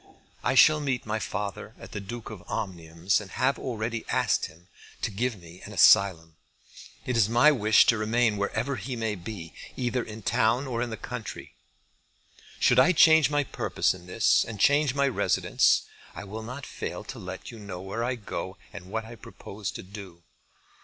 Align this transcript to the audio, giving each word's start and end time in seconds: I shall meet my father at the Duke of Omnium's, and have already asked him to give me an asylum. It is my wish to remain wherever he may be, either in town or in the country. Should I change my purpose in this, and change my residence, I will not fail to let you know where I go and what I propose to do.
I 0.43 0.55
shall 0.55 0.79
meet 0.79 1.05
my 1.05 1.19
father 1.19 1.75
at 1.77 1.91
the 1.91 1.99
Duke 1.99 2.31
of 2.31 2.41
Omnium's, 2.47 3.21
and 3.21 3.29
have 3.29 3.59
already 3.59 4.03
asked 4.09 4.47
him 4.47 4.67
to 5.03 5.11
give 5.11 5.39
me 5.39 5.61
an 5.63 5.73
asylum. 5.73 6.37
It 7.05 7.15
is 7.15 7.29
my 7.29 7.51
wish 7.51 7.85
to 7.85 7.99
remain 7.99 8.37
wherever 8.37 8.77
he 8.77 8.95
may 8.95 9.13
be, 9.13 9.53
either 9.77 10.01
in 10.03 10.23
town 10.23 10.65
or 10.65 10.81
in 10.81 10.89
the 10.89 10.97
country. 10.97 11.53
Should 12.59 12.79
I 12.79 12.93
change 12.93 13.29
my 13.29 13.43
purpose 13.43 13.93
in 13.93 14.07
this, 14.07 14.43
and 14.43 14.59
change 14.59 14.95
my 14.95 15.07
residence, 15.07 15.83
I 16.15 16.23
will 16.23 16.41
not 16.41 16.65
fail 16.65 17.03
to 17.03 17.19
let 17.19 17.51
you 17.51 17.59
know 17.59 17.79
where 17.79 18.03
I 18.03 18.15
go 18.15 18.57
and 18.73 18.85
what 18.87 19.05
I 19.05 19.13
propose 19.13 19.69
to 19.69 19.83
do. 19.83 20.23